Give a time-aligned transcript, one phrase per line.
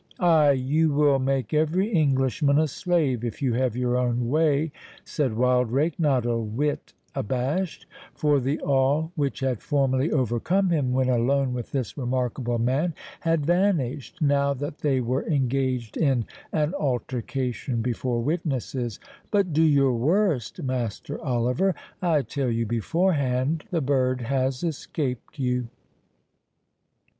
[0.19, 4.71] "Ay, you will make every Englishman a slave, if you have your own way,"
[5.05, 11.53] said Wildrake, not a whit abashed;—for the awe which had formerly overcome him when alone
[11.53, 18.23] with this remarkable man, had vanished, now that they were engaged in an altercation before
[18.23, 25.67] witnesses.—"But do your worst, Master Oliver; I tell you beforehand, the bird has escaped you."